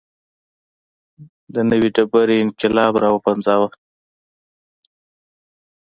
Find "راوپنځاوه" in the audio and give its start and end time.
3.03-3.69